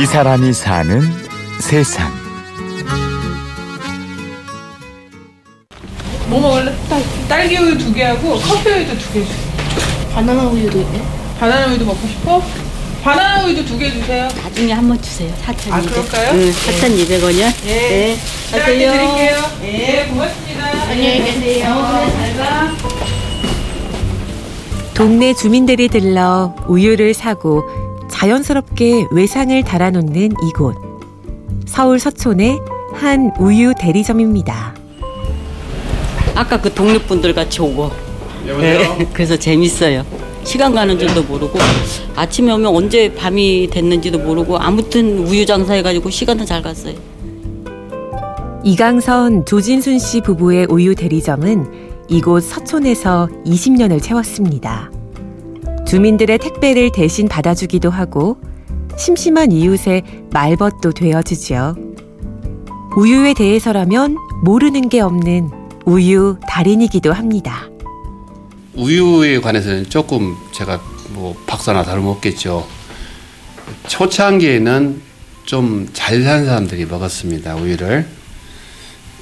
[0.00, 1.00] 이 사람이 사는
[1.60, 2.12] 세상.
[6.28, 6.74] 뭐 먹을래?
[6.88, 9.54] 딸, 딸기 우유 두 개하고 커피 우유도 두 개 주세요.
[10.14, 11.02] 바나나 우유도 있네.
[11.38, 12.42] 바나나 우유도 먹고 싶어?
[13.02, 14.28] 바나나 우유도 두 개 주세요.
[14.42, 15.32] 나중에 한 번 주세요.
[15.44, 15.72] 4,200.
[15.72, 16.30] 아, 그럴까요?
[16.32, 17.66] 응, 4,200원이요?
[17.66, 17.68] 예.
[17.68, 18.18] 네.
[18.50, 18.92] 딸기 가세요.
[18.92, 19.42] 드릴게요.
[19.62, 20.66] 예, 고맙습니다.
[20.90, 22.04] 안녕히 계세요.
[24.94, 27.64] 동네 주민들이 들러 우유를 사고
[28.24, 30.74] 자연스럽게 외상을 달아놓는 이곳.
[31.66, 32.58] 서울 서촌의
[32.94, 34.74] 한 우유 대리점입니다.
[36.34, 37.90] 아까 그 동네 분들 같이 오고.
[38.46, 40.06] 네, 그래서 재밌어요.
[40.42, 41.58] 시간 가는 줄도 모르고
[42.16, 46.94] 아침에 오면 언제 밤이 됐는지도 모르고 아무튼 우유 장사해가지고 시간도 잘 갔어요.
[48.62, 51.66] 이강선, 조진순 씨 부부의 우유 대리점은
[52.08, 54.93] 이곳 서촌에서 20년을 채웠습니다.
[55.86, 58.38] 주민들의 택배를 대신 받아주기도 하고
[58.96, 61.76] 심심한 이웃의 말벗도 되어주죠.
[62.96, 65.50] 우유에 대해서라면 모르는 게 없는
[65.84, 67.68] 우유 달인이기도 합니다.
[68.74, 72.66] 우유에 관해서는 조금 제가 뭐 박사나 다름없겠죠.
[73.88, 75.02] 초창기에는
[75.44, 77.56] 좀 잘 산 사람들이 먹었습니다.
[77.56, 78.06] 우유를.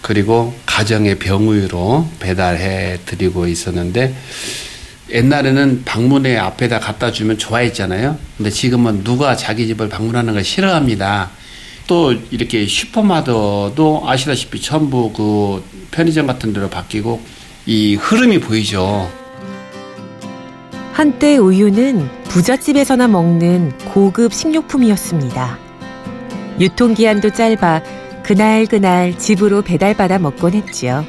[0.00, 4.14] 그리고 가정의 병우유로 배달해 드리고 있었는데
[5.10, 8.18] 옛날에는 방문에 앞에다 갖다 주면 좋아했잖아요.
[8.36, 11.30] 근데 지금은 누가 자기 집을 방문하는 걸 싫어합니다.
[11.86, 15.62] 또 이렇게 슈퍼마더도 아시다시피 전부 그
[15.92, 17.20] 편의점 같은 데로 바뀌고
[17.66, 19.10] 이 흐름이 보이죠.
[20.92, 25.58] 한때 우유는 부잣집에서나 먹는 고급 식료품이었습니다.
[26.58, 27.82] 유통기한도 짧아
[28.24, 31.04] 그날그날 집으로 배달받아 먹곤 했지요.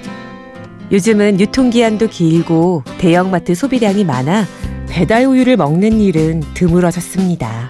[0.91, 4.45] 요즘은 유통기한도 길고 대형마트 소비량이 많아
[4.89, 7.69] 배달 우유를 먹는 일은 드물어졌습니다.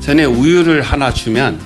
[0.00, 1.58] 전에 우유를 하나 주면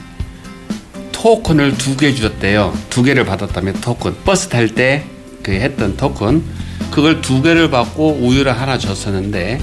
[1.12, 2.72] 토큰을 두 개 주었대요.
[2.90, 4.14] 두 개를 받았다면 토큰.
[4.24, 5.04] 버스 탈 때
[5.42, 6.42] 그 했던 토큰.
[6.90, 9.60] 그걸 두 개를 받고 우유를 하나 줬었는데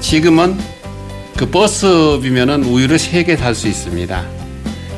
[0.00, 0.56] 지금은
[1.36, 4.24] 그 버스비면은 우유를 세 개 살 수 있습니다.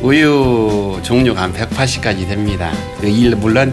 [0.02, 2.72] 우유 종류가 한 180가지 됩니다.
[3.00, 3.72] 그 일- 물론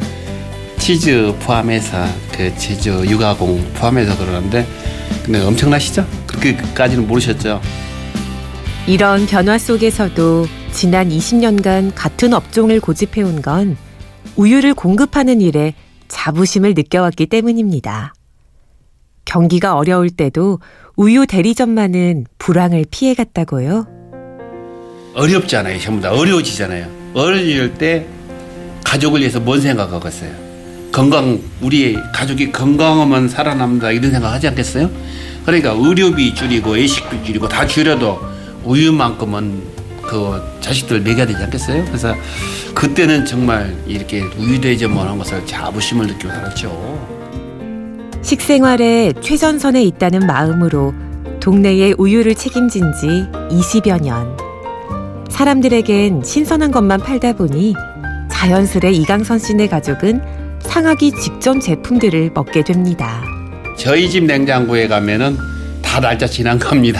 [0.84, 4.68] 치즈 포함해서 그 제주 유가공 포함해서 그러는데
[5.24, 6.06] 근데 엄청나시죠?
[6.28, 7.62] 그렇게까지는 모르셨죠?
[8.86, 13.78] 이런 변화 속에서도 지난 20년간 같은 업종을 고집해온 건
[14.36, 15.74] 우유를 공급하는 일에
[16.10, 18.14] 자부심을 느껴왔기 때문입니다.
[19.24, 20.60] 경기가 어려울 때도
[20.98, 23.88] 우유 대리점만은 불황을 피해갔다고요.
[25.16, 25.80] 어렵잖아요.
[25.80, 27.14] 전부 다 어려워지잖아요.
[27.14, 28.06] 어려울 때
[28.84, 30.53] 가족을 위해서 뭔 생각하겠어요?
[30.94, 34.92] 건강 우리 가족이 건강하면 살아남는다 이런 생각하지 않겠어요?
[35.44, 38.20] 그러니까 의료비 줄이고 외식비 줄이고 다 줄여도
[38.64, 41.84] 우유만큼은 그 자식들 먹여야 되지 않겠어요?
[41.86, 42.14] 그래서
[42.76, 47.24] 그때는 정말 이렇게 우유 대접만 한 것을 자부심을 느끼고 살았죠.
[48.22, 50.94] 식생활에 최전선에 있다는 마음으로
[51.40, 53.08] 동네의 우유를 책임진 지
[53.50, 54.38] 20여 년.
[55.30, 57.74] 사람들에겐 신선한 것만 팔다 보니
[58.30, 60.43] 자연스레 이강선 씨네 가족은
[60.74, 63.24] 상하기 직전 제품들을 먹게 됩니다.
[63.78, 65.38] 저희 집 냉장고에 가면은
[65.84, 67.00] 다 날짜 지난 겁니다.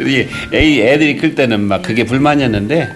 [0.02, 2.88] 애- 애들이 클 때는 막 그게 불만이었는데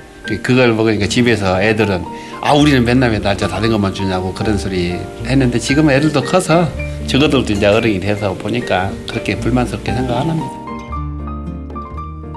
[0.42, 2.02] 그걸 먹으니까 집에서 애들은
[2.40, 6.68] 아 우리는 맨날 왜 날짜 다된 것만 주냐고 그런 소리 했는데 지금 애들도 커서
[7.06, 10.50] 저것들도 이제 어른이 돼서 보니까 그렇게 불만스럽게 생각 안 합니다.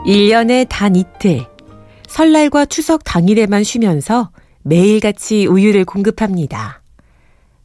[0.05, 1.47] 1년에 단 이틀,
[2.07, 4.29] 설날과 추석 당일에만 쉬면서
[4.63, 6.81] 매일같이 우유를 공급합니다.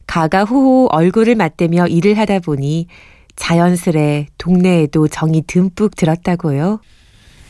[0.07, 2.87] 가가호호 얼굴을 맞대며 일을 하다 보니
[3.35, 6.79] 자연스레 동네에도 정이 듬뿍 들었다고요.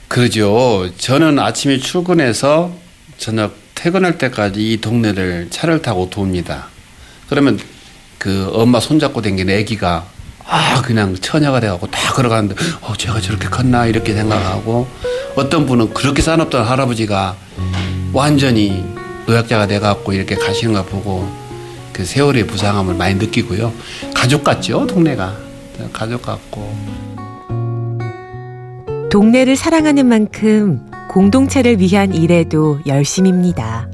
[0.08, 0.90] 그러죠.
[0.98, 2.72] 저는 아침에 출근해서
[3.18, 6.68] 저녁 퇴근할 때까지 이 동네를 차를 타고 돕니다.
[7.30, 7.60] 그러면
[8.18, 10.08] 그 엄마 손잡고 댕기는 애기가
[10.46, 14.88] 아 그냥 처녀가 돼갖고 다 걸어가는데 어 제가 저렇게 컸나 이렇게 생각하고
[15.36, 17.36] 어떤 분은 그렇게 싸납던 할아버지가
[18.14, 18.84] 완전히
[19.28, 21.28] 노약자가 돼갖고 이렇게 가시는 거 보고
[21.92, 23.74] 그 세월의 부상함을 많이 느끼고요.
[24.14, 25.36] 가족 같죠 동네가
[25.92, 26.76] 가족 같고
[29.12, 33.90] 동네를 사랑하는 만큼 공동체를 위한 일에도 열심입니다.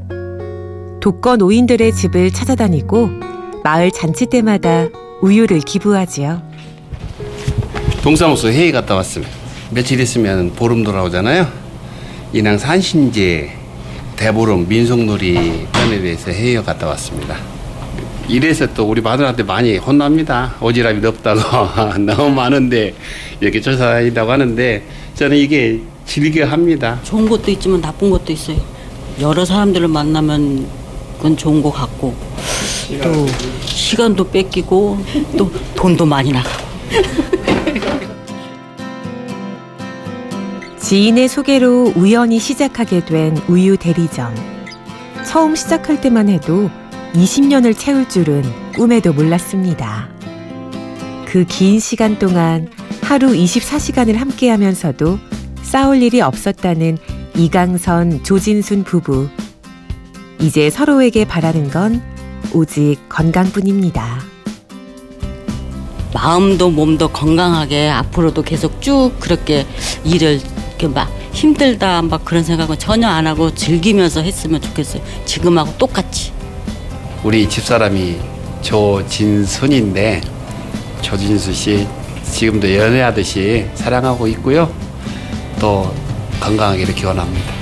[1.01, 3.09] 독거 노인들의 집을 찾아다니고
[3.63, 4.87] 마을 잔치 때마다
[5.21, 6.41] 우유를 기부하지요.
[8.01, 9.33] 동사무소 회의 갔다 왔습니다.
[9.71, 11.47] 며칠 있으면 보름 돌아오잖아요.
[12.33, 13.62] 인왕 산신제
[14.15, 17.37] 대보름 민속놀이 편에 대해서 회의 갔다 왔습니다.
[18.27, 20.55] 이래서 또 우리 마들한테 많이 혼납니다.
[20.59, 22.93] 오지랖이 없다고 너무 많은데
[23.41, 24.83] 이렇게 쫓아다닌다고 하는데
[25.15, 26.99] 저는 이게 즐겨 합니다.
[27.03, 28.57] 좋은 것도 있지만 나쁜 것도 있어요.
[29.19, 30.65] 여러 사람들을 만나면
[31.17, 32.15] 그건 좋은 것 같고
[33.01, 33.27] 또
[33.65, 34.99] 시간도 뺏기고
[35.37, 36.63] 또 돈도 많이 나가고
[40.83, 44.35] 지인의 소개로 우연히 시작하게 된 우유 대리점.
[45.25, 46.69] 처음 시작할 때만 해도
[47.13, 48.43] 20년을 채울 줄은
[48.75, 50.09] 꿈에도 몰랐습니다.
[51.25, 52.67] 그 긴 시간 동안
[53.01, 55.19] 하루 24시간을 함께 하면서도
[55.61, 56.97] 싸울 일이 없었다는
[57.37, 59.29] 이강선, 조진순 부부.
[60.41, 62.03] 이제 서로에게 바라는 건
[62.53, 64.19] 오직 건강뿐입니다.
[66.13, 69.65] 마음도 몸도 건강하게 앞으로도 계속 쭉 그렇게
[70.03, 70.39] 일을
[70.83, 75.01] 이렇게 막 힘들다 막 그런 생각은 전혀 안 하고 즐기면서 했으면 좋겠어요.
[75.25, 76.33] 지금하고 똑같이.
[77.23, 78.17] 우리 집사람이
[78.61, 80.21] 조진순인데
[81.01, 81.87] 조진수 씨
[82.23, 84.69] 지금도 연애하듯이 사랑하고 있고요.
[85.59, 85.93] 또
[86.41, 87.53] 건강하기를 기원합니다.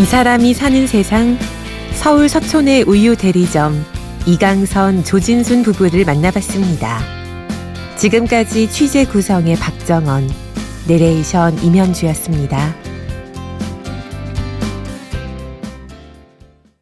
[0.00, 1.38] 이 사람이 사는 세상
[1.92, 3.84] 서울 서촌의 우유 대리점
[4.24, 7.00] 이강선 조진순 부부를 만나봤습니다.
[7.96, 10.30] 지금까지 취재 구성의 박정원,
[10.86, 12.81] 내레이션 임현주였습니다.